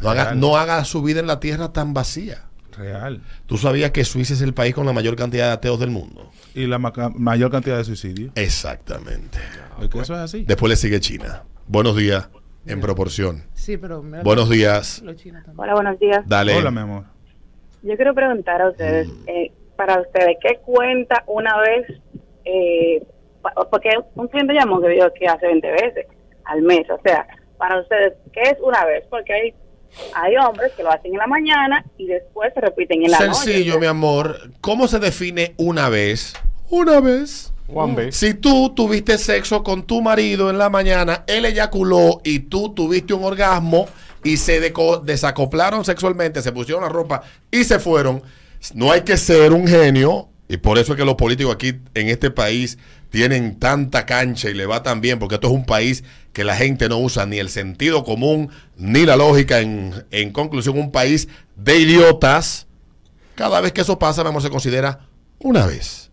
No 0.00 0.10
haga, 0.10 0.34
no 0.34 0.56
haga 0.56 0.84
su 0.84 1.02
vida 1.02 1.20
en 1.20 1.26
la 1.28 1.38
tierra 1.40 1.72
tan 1.72 1.94
vacía. 1.94 2.44
Real. 2.76 3.20
¿Tú 3.46 3.58
sabías 3.58 3.90
que 3.90 4.04
Suiza 4.04 4.32
es 4.34 4.40
el 4.40 4.54
país 4.54 4.74
con 4.74 4.86
la 4.86 4.92
mayor 4.92 5.14
cantidad 5.14 5.46
de 5.48 5.52
ateos 5.52 5.78
del 5.78 5.90
mundo? 5.90 6.30
Y 6.54 6.66
la 6.66 6.78
mayor 6.78 7.50
cantidad 7.50 7.76
de 7.76 7.84
suicidios. 7.84 8.32
Exactamente. 8.34 9.38
Eso 9.80 10.00
es 10.14 10.20
así. 10.20 10.44
Después 10.44 10.70
le 10.70 10.76
sigue 10.76 10.98
China. 11.00 11.42
Buenos 11.68 11.96
días, 11.96 12.28
en 12.66 12.80
proporción. 12.80 13.44
Sí, 13.54 13.76
pero 13.76 14.02
Buenos 14.02 14.48
días. 14.48 15.02
Hola, 15.56 15.74
buenos 15.74 15.98
días. 15.98 16.22
Dale. 16.26 16.54
Hola, 16.54 16.70
mi 16.70 16.80
amor. 16.80 17.04
Yo 17.82 17.96
quiero 17.96 18.14
preguntar 18.14 18.62
a 18.62 18.70
ustedes, 18.70 19.08
eh, 19.26 19.50
para 19.76 20.00
ustedes, 20.00 20.36
¿qué 20.40 20.60
cuenta 20.64 21.24
una 21.26 21.58
vez? 21.58 22.00
Eh, 22.44 23.04
porque 23.70 23.90
un 24.14 24.28
cliente 24.28 24.54
llamó 24.54 24.80
que 24.80 24.88
dijo 24.88 25.06
que 25.18 25.26
hace 25.26 25.46
20 25.46 25.70
veces 25.72 26.06
al 26.44 26.62
mes. 26.62 26.88
O 26.90 27.00
sea, 27.02 27.26
para 27.58 27.80
ustedes, 27.80 28.14
¿qué 28.32 28.42
es 28.42 28.56
una 28.62 28.84
vez? 28.84 29.04
Porque 29.10 29.32
hay, 29.32 29.54
hay 30.14 30.36
hombres 30.36 30.72
que 30.76 30.84
lo 30.84 30.90
hacen 30.90 31.12
en 31.12 31.18
la 31.18 31.26
mañana 31.26 31.84
y 31.98 32.06
después 32.06 32.54
se 32.54 32.60
repiten 32.60 33.04
en 33.04 33.10
la 33.10 33.18
noche. 33.18 33.34
Sencillo, 33.34 33.80
mi 33.80 33.86
amor. 33.86 34.36
¿Cómo 34.60 34.86
se 34.86 35.00
define 35.00 35.54
una 35.56 35.88
vez? 35.88 36.34
Una 36.70 37.00
vez. 37.00 37.51
Juan 37.72 37.94
B. 37.94 38.12
Si 38.12 38.34
tú 38.34 38.72
tuviste 38.74 39.18
sexo 39.18 39.62
con 39.62 39.84
tu 39.84 40.02
marido 40.02 40.50
en 40.50 40.58
la 40.58 40.70
mañana, 40.70 41.24
él 41.26 41.44
eyaculó 41.44 42.20
y 42.24 42.40
tú 42.40 42.74
tuviste 42.74 43.14
un 43.14 43.24
orgasmo 43.24 43.86
y 44.22 44.36
se 44.36 44.60
desacoplaron 45.04 45.84
sexualmente, 45.84 46.42
se 46.42 46.52
pusieron 46.52 46.82
la 46.82 46.88
ropa 46.88 47.22
y 47.50 47.64
se 47.64 47.78
fueron, 47.78 48.22
no 48.74 48.92
hay 48.92 49.00
que 49.00 49.16
ser 49.16 49.52
un 49.52 49.66
genio 49.66 50.28
y 50.52 50.58
por 50.58 50.76
eso 50.78 50.92
es 50.92 50.98
que 50.98 51.04
los 51.06 51.14
políticos 51.14 51.54
aquí 51.54 51.80
en 51.94 52.08
este 52.08 52.30
país 52.30 52.76
tienen 53.08 53.58
tanta 53.58 54.04
cancha 54.04 54.50
y 54.50 54.54
le 54.54 54.66
va 54.66 54.82
tan 54.82 55.00
bien, 55.00 55.18
porque 55.18 55.36
esto 55.36 55.46
es 55.46 55.52
un 55.54 55.64
país 55.64 56.04
que 56.34 56.44
la 56.44 56.56
gente 56.56 56.90
no 56.90 56.98
usa 56.98 57.24
ni 57.24 57.38
el 57.38 57.48
sentido 57.48 58.04
común 58.04 58.50
ni 58.76 59.06
la 59.06 59.16
lógica. 59.16 59.60
En, 59.60 60.04
en 60.10 60.30
conclusión, 60.30 60.78
un 60.78 60.92
país 60.92 61.28
de 61.56 61.78
idiotas. 61.78 62.66
Cada 63.34 63.62
vez 63.62 63.72
que 63.72 63.80
eso 63.80 63.98
pasa, 63.98 64.22
mi 64.22 64.28
amor, 64.28 64.42
se 64.42 64.50
considera 64.50 65.06
una 65.38 65.66
vez. 65.66 66.11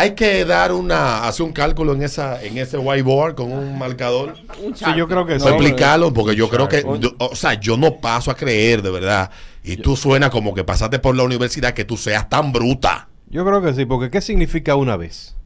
Hay 0.00 0.14
que 0.14 0.46
dar 0.46 0.72
una, 0.72 1.28
hacer 1.28 1.44
un 1.44 1.52
cálculo 1.52 1.92
en 1.92 2.02
esa, 2.02 2.42
en 2.42 2.56
ese 2.56 2.78
whiteboard 2.78 3.34
con 3.34 3.52
un 3.52 3.78
marcador. 3.78 4.34
Sí, 4.74 4.86
yo 4.96 5.06
creo 5.06 5.26
que 5.26 5.34
No, 5.34 5.40
sí. 5.40 5.48
explicarlo, 5.50 6.10
porque 6.10 6.34
yo 6.34 6.48
creo 6.48 6.68
que, 6.70 6.82
yo- 6.98 7.14
o 7.18 7.36
sea, 7.36 7.52
yo 7.60 7.76
no 7.76 8.00
paso 8.00 8.30
a 8.30 8.34
creer, 8.34 8.80
de 8.80 8.90
verdad. 8.90 9.30
Y 9.62 9.76
tú 9.76 9.96
suena 9.96 10.30
como 10.30 10.54
que 10.54 10.64
pasaste 10.64 11.00
por 11.00 11.14
la 11.14 11.22
universidad 11.24 11.74
que 11.74 11.84
tú 11.84 11.98
seas 11.98 12.30
tan 12.30 12.50
bruta. 12.50 13.10
Yo 13.28 13.44
creo 13.44 13.60
que 13.60 13.74
sí, 13.74 13.84
porque 13.84 14.08
¿qué 14.10 14.22
significa 14.22 14.74
una 14.74 14.96
vez? 14.96 15.36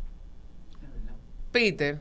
Peter, 1.50 2.00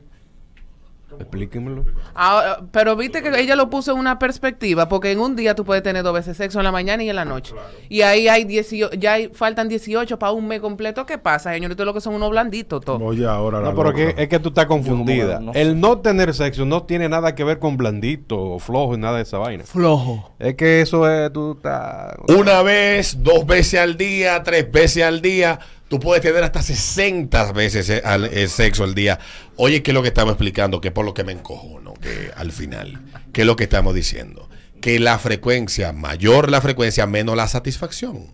Explíquemelo. 1.18 1.84
Ah, 2.14 2.58
pero 2.70 2.96
viste 2.96 3.22
que 3.22 3.28
ella 3.40 3.56
lo 3.56 3.70
puso 3.70 3.92
en 3.92 3.98
una 3.98 4.18
perspectiva, 4.18 4.88
porque 4.88 5.12
en 5.12 5.20
un 5.20 5.36
día 5.36 5.54
tú 5.54 5.64
puedes 5.64 5.82
tener 5.82 6.02
dos 6.02 6.14
veces 6.14 6.36
sexo 6.36 6.60
en 6.60 6.64
la 6.64 6.72
mañana 6.72 7.02
y 7.02 7.10
en 7.10 7.16
la 7.16 7.24
noche. 7.24 7.54
Y 7.88 8.02
ahí 8.02 8.28
hay 8.28 8.44
18, 8.44 8.96
ya 8.98 9.14
hay, 9.14 9.28
faltan 9.28 9.68
18 9.68 10.18
para 10.18 10.32
un 10.32 10.46
mes 10.46 10.60
completo. 10.60 11.04
¿Qué 11.06 11.18
pasa, 11.18 11.52
señorito? 11.52 11.84
Lo 11.84 11.94
que 11.94 12.00
son 12.00 12.14
unos 12.14 12.30
blanditos 12.30 12.84
todos. 12.84 13.00
Oye, 13.02 13.26
ahora 13.26 13.60
la 13.60 13.70
No, 13.70 13.76
pero 13.76 13.92
que, 13.92 14.14
es 14.16 14.28
que 14.28 14.38
tú 14.38 14.48
estás 14.48 14.66
confundida. 14.66 15.40
no 15.40 15.52
sé. 15.52 15.60
El 15.60 15.80
no 15.80 15.98
tener 15.98 16.34
sexo 16.34 16.64
no 16.64 16.84
tiene 16.84 17.08
nada 17.08 17.34
que 17.34 17.44
ver 17.44 17.58
con 17.58 17.76
blandito 17.76 18.40
o 18.40 18.58
flojo 18.58 18.94
y 18.94 18.98
nada 18.98 19.16
de 19.16 19.22
esa 19.22 19.38
vaina. 19.38 19.64
Flojo. 19.64 20.32
Es 20.38 20.54
que 20.54 20.80
eso 20.80 21.08
es, 21.10 21.32
tú 21.32 21.52
estás... 21.52 22.14
Una 22.28 22.62
vez, 22.62 23.22
dos 23.22 23.46
veces 23.46 23.80
al 23.80 23.96
día, 23.96 24.42
tres 24.42 24.70
veces 24.70 25.04
al 25.04 25.20
día. 25.20 25.58
Tú 25.94 26.00
puedes 26.00 26.24
tener 26.24 26.42
hasta 26.42 26.60
60 26.60 27.52
veces 27.52 27.88
eh, 27.88 28.02
al, 28.04 28.24
eh, 28.24 28.48
sexo 28.48 28.82
al 28.82 28.96
día. 28.96 29.20
Oye, 29.54 29.80
¿qué 29.80 29.92
es 29.92 29.94
lo 29.94 30.02
que 30.02 30.08
estamos 30.08 30.32
explicando? 30.32 30.80
Que 30.80 30.88
es 30.88 30.92
por 30.92 31.04
lo 31.04 31.14
que 31.14 31.22
me 31.22 31.30
encojo, 31.30 31.78
¿no? 31.78 31.94
Que 31.94 32.32
al 32.34 32.50
final, 32.50 33.00
¿qué 33.32 33.42
es 33.42 33.46
lo 33.46 33.54
que 33.54 33.62
estamos 33.62 33.94
diciendo? 33.94 34.48
Que 34.80 34.98
la 34.98 35.20
frecuencia, 35.20 35.92
mayor 35.92 36.50
la 36.50 36.60
frecuencia, 36.60 37.06
menos 37.06 37.36
la 37.36 37.46
satisfacción. 37.46 38.32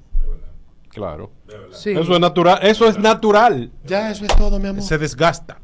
Claro. 0.88 1.32
Sí. 1.70 1.90
Eso 1.90 2.14
es 2.14 2.20
natural. 2.20 2.60
Eso 2.62 2.88
es 2.88 2.98
natural. 2.98 3.70
Ya, 3.84 4.10
eso 4.10 4.24
es 4.24 4.34
todo, 4.34 4.58
mi 4.58 4.68
amor. 4.68 4.82
Se 4.82 4.96
desgasta. 4.96 5.60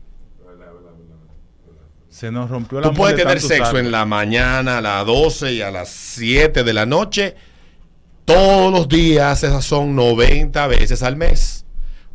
Se 2.10 2.30
nos 2.30 2.50
rompió 2.50 2.82
la 2.82 2.90
Tú 2.90 2.94
puedes 2.94 3.16
tener 3.16 3.40
sexo 3.40 3.78
en 3.78 3.90
la 3.90 4.04
mañana, 4.04 4.78
a 4.78 4.80
las 4.82 5.06
12 5.06 5.54
y 5.54 5.62
a 5.62 5.70
las 5.70 5.88
7 5.88 6.62
de 6.62 6.72
la 6.74 6.84
noche. 6.84 7.36
Todos 8.26 8.70
los 8.70 8.86
días, 8.86 9.42
esas 9.42 9.64
son 9.64 9.96
90 9.96 10.66
veces 10.66 11.02
al 11.02 11.16
mes. 11.16 11.65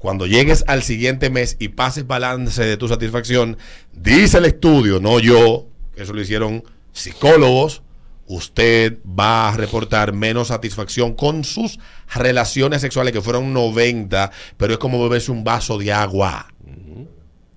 Cuando 0.01 0.25
llegues 0.25 0.63
al 0.65 0.81
siguiente 0.81 1.29
mes 1.29 1.57
y 1.59 1.67
pases 1.69 2.07
balance 2.07 2.65
de 2.65 2.75
tu 2.75 2.87
satisfacción, 2.87 3.57
dice 3.93 4.39
el 4.39 4.45
estudio, 4.45 4.99
no 4.99 5.19
yo, 5.19 5.67
eso 5.95 6.13
lo 6.13 6.21
hicieron 6.21 6.63
psicólogos, 6.91 7.83
usted 8.25 8.97
va 9.07 9.49
a 9.49 9.57
reportar 9.57 10.11
menos 10.11 10.47
satisfacción 10.47 11.13
con 11.13 11.43
sus 11.43 11.77
relaciones 12.15 12.81
sexuales, 12.81 13.13
que 13.13 13.21
fueron 13.21 13.53
90, 13.53 14.31
pero 14.57 14.73
es 14.73 14.79
como 14.79 15.03
beberse 15.03 15.31
un 15.31 15.43
vaso 15.43 15.77
de 15.77 15.93
agua 15.93 16.47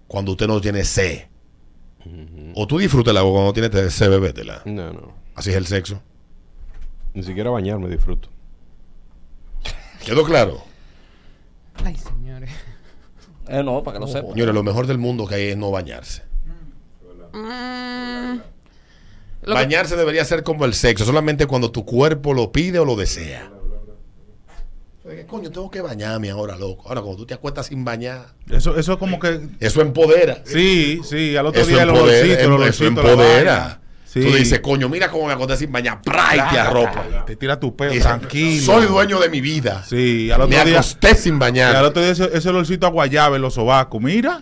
cuando 0.07 0.33
usted 0.33 0.47
no 0.47 0.61
tiene 0.61 0.85
sed. 0.85 1.23
O 2.55 2.67
tú 2.67 2.77
disfrutas 2.77 3.13
el 3.13 3.17
agua 3.17 3.33
cuando 3.33 3.49
no 3.49 3.71
tienes 3.71 3.95
sed, 3.95 4.11
bebétela. 4.11 4.61
No, 4.67 4.93
no. 4.93 5.15
Así 5.35 5.49
es 5.49 5.57
el 5.57 5.67
sexo. 5.67 6.03
Ni 7.15 7.23
siquiera 7.23 7.49
bañarme 7.49 7.89
disfruto. 7.89 8.29
¿Quedó 10.05 10.25
claro? 10.25 10.74
Ay, 11.83 11.97
señores. 11.97 12.51
Eh, 13.49 13.63
no, 13.63 13.83
para 13.83 13.97
que 13.99 14.01
lo 14.01 14.07
sepa. 14.07 14.29
Señores, 14.33 14.55
lo 14.55 14.63
mejor 14.63 14.87
del 14.87 14.99
mundo 14.99 15.27
que 15.27 15.35
hay 15.35 15.43
es 15.49 15.57
no 15.57 15.71
bañarse. 15.71 16.23
Mm, 17.33 18.39
Bañarse 19.47 19.97
debería 19.97 20.25
ser 20.25 20.43
como 20.43 20.65
el 20.65 20.73
sexo, 20.75 21.05
solamente 21.05 21.47
cuando 21.47 21.71
tu 21.71 21.85
cuerpo 21.85 22.33
lo 22.33 22.51
pide 22.53 22.79
o 22.79 22.85
lo 22.85 22.97
desea. 22.97 23.51
Coño, 25.27 25.51
tengo 25.51 25.71
que 25.71 25.83
bañarme 25.83 26.31
ahora, 26.31 26.57
loco. 26.57 26.89
Ahora, 26.89 27.03
cuando 27.03 27.19
tú 27.19 27.27
te 27.27 27.35
acuestas 27.35 27.67
sin 27.67 27.85
bañar, 27.85 28.29
Eso, 28.49 28.77
eso 28.79 28.99
como 28.99 29.19
que. 29.19 29.49
eso 29.61 29.83
empodera. 29.83 30.43
Sí, 30.47 31.01
sí, 31.05 31.37
al 31.37 31.47
otro 31.47 31.61
Eso 31.61 31.71
día 31.71 31.83
el 31.83 31.91
empodera. 31.91 32.17
olorcito, 32.17 32.35
el 32.35 32.41
eso 32.41 32.55
olorcito, 32.55 32.89
empodera. 32.89 33.81
Sí. 34.15 34.21
Tú 34.21 34.33
dices, 34.33 34.61
coño, 34.61 34.89
mira 34.89 35.11
cómo 35.11 35.27
me 35.27 35.33
acosté 35.33 35.57
sin 35.57 35.73
bañar. 35.73 36.01
¡Pra! 36.03 36.29
Y 36.37 36.53
te 36.55 36.59
arropa. 36.61 37.05
Te 37.27 37.35
tira 37.35 37.59
tu 37.59 37.75
pelo 37.75 38.01
tranquilo. 38.01 38.63
Soy 38.63 38.87
dueño 38.87 39.19
de 39.19 39.29
mi 39.29 39.41
vida. 39.41 39.83
Sí, 39.85 40.31
al 40.31 40.39
Me 40.39 40.45
otro 40.57 40.65
día. 40.71 40.79
acosté 40.79 41.17
sin 41.17 41.33
y 41.33 41.35
al 41.35 41.39
bañar. 41.41 41.85
otro 41.85 42.01
día 42.01 42.13
ese, 42.13 42.31
ese 42.33 42.49
olorcito 42.49 42.87
a 42.87 42.91
guayaba 42.91 43.35
en 43.35 43.43
los 43.43 43.55
sobacos. 43.55 44.01
Mira. 44.01 44.41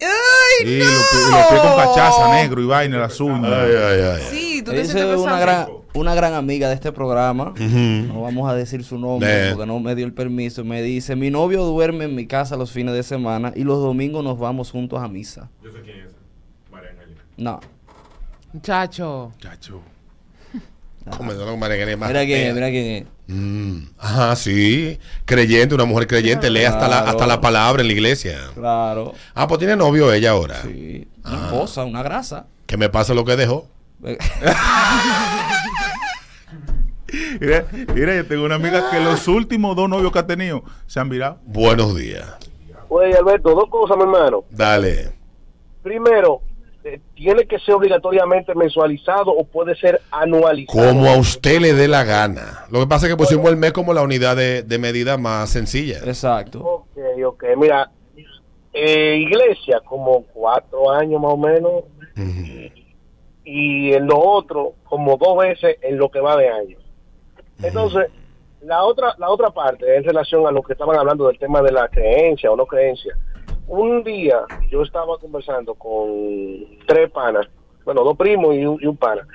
¡Ay, 0.00 0.66
y 0.68 0.78
los 0.80 0.86
pies- 0.88 1.28
y 1.28 1.32
los 1.32 1.46
pies 1.46 1.60
con 1.62 1.76
cachaza 1.76 2.32
negro 2.34 2.60
y 2.60 2.66
vaina, 2.66 2.98
las 2.98 3.18
uñas. 3.20 3.44
Ay, 3.50 3.70
ay, 3.76 4.00
ay. 4.16 4.22
Sí, 4.30 4.62
tú 4.62 4.72
te 4.72 4.84
sientes 4.84 5.14
es 5.14 5.20
una 5.20 5.38
gran, 5.38 5.68
una 5.94 6.14
gran 6.14 6.34
amiga 6.34 6.68
de 6.68 6.74
este 6.74 6.92
programa. 6.92 7.54
No 7.58 8.22
vamos 8.22 8.50
a 8.50 8.54
decir 8.54 8.84
su 8.84 8.98
nombre 8.98 9.30
Eh. 9.30 9.52
porque 9.54 9.66
no 9.66 9.78
me 9.80 9.94
dio 9.94 10.04
el 10.04 10.12
permiso. 10.12 10.64
Me 10.64 10.82
dice, 10.82 11.16
mi 11.16 11.30
novio 11.30 11.62
duerme 11.64 12.04
en 12.06 12.14
mi 12.16 12.26
casa 12.26 12.56
los 12.56 12.72
fines 12.72 12.94
de 12.94 13.04
semana 13.04 13.52
y 13.54 13.62
los 13.64 13.78
domingos 13.80 14.22
nos 14.24 14.38
vamos 14.38 14.70
juntos 14.70 15.00
a 15.02 15.08
misa. 15.08 15.48
Yo 15.62 15.70
sé 15.72 15.80
quién 15.82 15.98
es. 16.00 16.12
No. 17.38 17.60
Muchacho. 18.52 19.32
Chacho. 19.38 19.80
Con 21.16 21.26
más 21.26 21.36
Mira 21.36 21.76
quién 21.76 21.88
es, 21.88 22.54
mira 22.54 22.70
quién 22.70 22.86
es. 22.86 23.06
Mm, 23.26 23.84
Ajá, 23.98 24.36
sí. 24.36 24.98
Creyente, 25.24 25.74
una 25.74 25.84
mujer 25.84 26.06
creyente, 26.06 26.50
lee 26.50 26.64
hasta 26.64 26.86
la, 26.86 26.98
hasta 27.00 27.26
la 27.26 27.40
palabra 27.40 27.82
en 27.82 27.88
la 27.88 27.92
iglesia. 27.94 28.38
Claro. 28.54 29.14
Ah, 29.34 29.48
pues 29.48 29.58
tiene 29.58 29.74
novio 29.76 30.12
ella 30.12 30.30
ahora. 30.30 30.62
Sí. 30.62 31.08
Ah. 31.24 31.30
Una 31.32 31.44
esposa, 31.46 31.84
una 31.84 32.02
grasa. 32.02 32.46
Que 32.66 32.76
me 32.76 32.88
pase 32.88 33.14
lo 33.14 33.24
que 33.24 33.36
dejó. 33.36 33.66
Mira, 37.40 37.66
mira, 37.94 38.16
yo 38.16 38.26
tengo 38.26 38.44
una 38.44 38.54
amiga 38.54 38.90
que 38.90 38.98
los 38.98 39.28
últimos 39.28 39.76
dos 39.76 39.88
novios 39.88 40.10
que 40.12 40.18
ha 40.18 40.26
tenido 40.26 40.64
se 40.86 40.98
han 40.98 41.10
virado. 41.10 41.38
Buenos 41.44 41.94
días. 41.94 42.26
Oye, 42.88 43.14
Alberto, 43.14 43.54
dos 43.54 43.68
cosas, 43.68 43.96
mi 43.98 44.04
hermano. 44.04 44.44
Dale. 44.50 45.12
Primero, 45.82 46.40
¿tiene 47.14 47.46
que 47.46 47.58
ser 47.60 47.74
obligatoriamente 47.74 48.54
mensualizado 48.54 49.30
o 49.30 49.44
puede 49.44 49.74
ser 49.76 50.00
anualizado? 50.10 50.88
Como 50.88 51.08
a 51.08 51.16
usted 51.16 51.60
le 51.60 51.74
dé 51.74 51.88
la 51.88 52.04
gana. 52.04 52.64
Lo 52.70 52.80
que 52.80 52.86
pasa 52.86 53.06
es 53.06 53.12
que 53.12 53.16
pusimos 53.16 53.50
el 53.50 53.56
mes 53.56 53.72
como 53.72 53.92
la 53.94 54.02
unidad 54.02 54.36
de, 54.36 54.62
de 54.62 54.78
medida 54.78 55.16
más 55.16 55.50
sencilla. 55.50 55.98
Exacto. 55.98 56.60
Ok, 56.60 56.98
ok. 57.24 57.44
Mira, 57.56 57.90
eh, 58.72 59.16
iglesia, 59.20 59.80
como 59.84 60.24
cuatro 60.32 60.90
años 60.90 61.20
más 61.20 61.32
o 61.32 61.36
menos, 61.36 61.84
y 63.44 63.92
en 63.92 64.06
lo 64.06 64.18
otro, 64.18 64.74
como 64.84 65.16
dos 65.16 65.38
veces 65.38 65.76
en 65.82 65.98
lo 65.98 66.10
que 66.10 66.20
va 66.20 66.36
de 66.36 66.48
año. 66.48 66.78
Entonces, 67.62 68.06
la 68.62 68.82
otra, 68.84 69.14
la 69.18 69.28
otra 69.30 69.50
parte 69.50 69.96
en 69.96 70.04
relación 70.04 70.46
a 70.46 70.50
lo 70.50 70.62
que 70.62 70.72
estaban 70.72 70.96
hablando 70.96 71.26
del 71.26 71.38
tema 71.38 71.60
de 71.62 71.72
la 71.72 71.88
creencia 71.88 72.50
o 72.50 72.56
no 72.56 72.66
creencia. 72.66 73.16
Un 73.66 74.02
día 74.04 74.40
yo 74.70 74.82
estaba 74.82 75.16
conversando 75.18 75.74
con 75.74 76.06
tres 76.86 77.10
panas, 77.10 77.46
bueno, 77.84 78.02
dos 78.04 78.16
primos 78.16 78.54
y 78.54 78.66
un, 78.66 78.78
y 78.82 78.86
un 78.86 78.96
pana, 78.96 79.26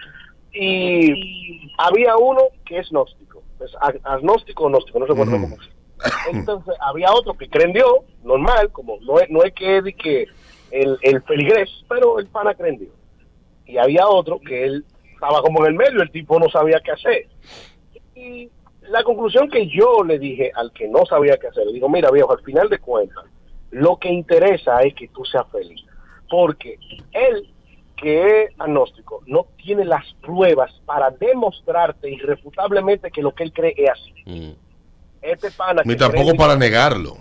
y 0.53 1.71
había 1.77 2.17
uno 2.17 2.41
que 2.65 2.79
es 2.79 2.89
gnóstico, 2.89 3.41
es 3.59 3.71
ag- 3.75 3.99
agnóstico 4.03 4.65
o 4.65 4.69
gnóstico, 4.69 4.99
no 4.99 5.07
sé 5.07 5.15
por 5.15 5.27
Ujú. 5.27 5.41
cómo 5.41 5.55
es. 5.55 5.69
Entonces 6.29 6.75
había 6.81 7.11
otro 7.11 7.33
que 7.35 7.49
cree 7.49 7.65
en 7.65 7.73
Dios, 7.73 7.91
normal, 8.23 8.71
como 8.71 8.97
no 9.01 9.19
es, 9.19 9.29
no 9.29 9.43
es 9.43 9.53
que, 9.53 9.81
que 9.97 10.27
el, 10.71 10.97
el 11.01 11.21
peligrés, 11.23 11.69
pero 11.89 12.19
el 12.19 12.27
pana 12.27 12.53
cree 12.53 12.71
en 12.73 12.79
Dios. 12.79 12.91
Y 13.65 13.77
había 13.77 14.07
otro 14.07 14.39
que 14.39 14.65
él 14.65 14.85
estaba 15.13 15.41
como 15.41 15.61
en 15.65 15.71
el 15.71 15.77
medio, 15.77 16.01
el 16.01 16.11
tipo 16.11 16.39
no 16.39 16.49
sabía 16.49 16.79
qué 16.83 16.91
hacer. 16.91 17.27
Y 18.15 18.49
la 18.81 19.03
conclusión 19.03 19.49
que 19.49 19.67
yo 19.67 20.03
le 20.03 20.19
dije 20.19 20.51
al 20.55 20.71
que 20.71 20.87
no 20.87 21.05
sabía 21.05 21.37
qué 21.37 21.47
hacer, 21.47 21.65
le 21.65 21.73
digo, 21.73 21.89
mira 21.89 22.11
viejo, 22.11 22.31
al 22.31 22.43
final 22.43 22.69
de 22.69 22.79
cuentas, 22.79 23.25
lo 23.71 23.97
que 23.97 24.09
interesa 24.09 24.81
es 24.81 24.93
que 24.93 25.07
tú 25.09 25.25
seas 25.25 25.45
feliz. 25.51 25.83
Porque 26.29 26.77
él, 27.11 27.49
que 27.95 28.43
es 28.43 28.51
agnóstico, 28.59 29.23
no 29.25 29.47
tiene 29.57 29.85
las 29.85 30.05
pruebas 30.21 30.71
para 30.85 31.09
demostrarte 31.11 32.09
irrefutablemente 32.09 33.11
que 33.11 33.21
lo 33.21 33.33
que 33.33 33.43
él 33.43 33.53
cree 33.53 33.73
es 33.77 33.89
así. 33.91 34.13
Mm. 34.25 34.51
Este 35.21 35.51
pana 35.51 35.81
Ni 35.83 35.93
que 35.93 35.99
tampoco 35.99 36.35
para 36.35 36.55
negarlo. 36.55 37.17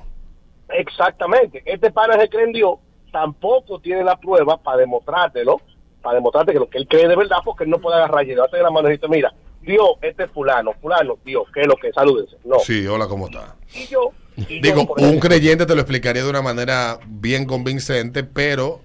Exactamente. 0.69 1.63
Este 1.65 1.91
pana 1.91 2.19
que 2.19 2.29
cree 2.29 2.45
en 2.45 2.53
Dios 2.53 2.79
tampoco 3.13 3.79
tiene 3.79 4.05
la 4.05 4.17
prueba 4.17 4.57
para 4.59 4.79
demostrártelo, 4.79 5.61
para 6.03 6.17
demostrarte 6.17 6.53
que 6.53 6.59
lo 6.59 6.69
que 6.69 6.79
él 6.79 6.89
cree 6.89 7.09
de 7.09 7.17
verdad, 7.17 7.39
porque 7.45 7.65
él 7.65 7.71
no 7.71 7.79
puede 7.79 7.97
agarrar 7.97 8.25
y 8.25 8.29
llevarte 8.29 8.57
de 8.57 8.63
la 8.63 8.71
mano 8.71 8.89
y 8.89 8.93
decirte, 8.93 9.09
mira, 9.09 9.33
Dios, 9.63 9.91
este 10.03 10.25
es 10.25 10.31
fulano, 10.31 10.73
fulano, 10.81 11.19
Dios, 11.25 11.45
¿qué 11.53 11.63
es 11.63 11.67
lo 11.67 11.77
que? 11.77 11.93
Salúdense. 11.93 12.37
No. 12.45 12.59
Sí, 12.59 12.87
hola, 12.87 13.09
¿cómo 13.09 13.27
está? 13.27 13.57
Y 13.75 13.87
yo... 13.87 14.13
y 14.37 14.61
Digo, 14.61 14.95
un 14.99 15.19
creyente 15.19 15.67
te 15.67 15.75
lo 15.75 15.81
explicaría 15.81 16.23
de 16.23 16.31
una 16.31 16.43
manera 16.43 16.99
bien 17.07 17.47
convincente, 17.47 18.23
pero 18.25 18.81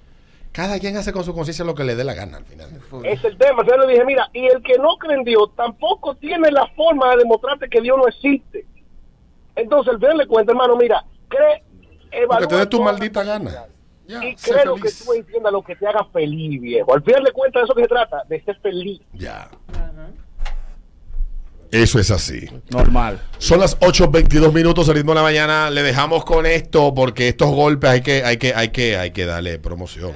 cada 0.52 0.80
quien 0.80 0.98
hace 0.98 1.14
con 1.14 1.24
su 1.24 1.34
conciencia 1.34 1.64
lo 1.66 1.76
que 1.76 1.84
le 1.84 1.96
dé 1.96 2.04
la 2.04 2.14
gana 2.14 2.38
al 2.38 2.46
final. 2.46 2.70
Es 3.04 3.24
el 3.24 3.38
tema. 3.38 3.64
Yo 3.66 3.78
le 3.78 3.88
dije, 3.92 4.06
mira, 4.06 4.30
y 4.34 4.46
el 4.48 4.62
que 4.64 4.78
no 4.78 4.98
cree 4.98 5.18
en 5.18 5.24
Dios 5.24 5.50
tampoco 5.56 6.16
tiene 6.16 6.52
la 6.52 6.68
forma 6.76 7.12
de 7.12 7.18
demostrarte 7.18 7.70
que 7.70 7.82
Dios 7.82 7.98
no 7.98 8.08
existe. 8.08 8.66
Entonces, 9.56 9.94
el 9.94 10.00
final 10.00 10.18
le 10.18 10.28
cuenta, 10.28 10.52
hermano, 10.52 10.76
mira, 10.78 11.04
cree, 11.28 11.64
Porque 12.04 12.18
evalúa 12.24 12.48
te 12.48 12.56
dé 12.56 12.66
tu 12.66 12.82
maldita 12.82 13.24
gana. 13.24 13.66
Ya, 14.08 14.26
Y 14.26 14.36
cree 14.36 14.66
lo 14.66 14.76
que 14.76 14.82
feliz. 14.90 15.04
tú 15.06 15.14
entiendas, 15.14 15.54
lo 15.54 15.62
que 15.62 15.76
te 15.76 15.88
haga 15.88 16.06
feliz, 16.12 16.62
viejo. 16.62 16.94
Al 16.94 17.04
final 17.04 17.24
de 17.24 17.32
cuentas, 17.32 17.62
de 17.62 17.64
eso 17.66 17.76
que 17.76 17.82
se 17.84 17.88
trata, 17.88 18.24
de 18.28 18.42
ser 18.44 18.60
feliz. 18.60 19.02
Ya. 19.14 19.50
Eso 21.72 22.00
es 22.00 22.12
así. 22.12 22.48
Normal. 22.70 23.22
Son 23.38 23.60
las 23.60 23.80
8.22 23.80 24.52
minutos 24.52 24.88
ritmo 24.90 25.12
de 25.12 25.16
la 25.16 25.22
mañana. 25.24 25.70
Le 25.70 25.84
dejamos 25.84 26.26
con 26.26 26.46
esto 26.46 26.94
porque 26.94 27.30
estos 27.30 27.50
golpes 27.50 27.90
hay 27.90 28.02
que, 28.02 28.24
hay 28.26 28.38
que, 28.38 28.54
hay 28.54 28.70
que, 28.70 28.98
hay 28.98 29.12
que 29.12 29.26
darle 29.26 29.58
promoción. 29.58 30.12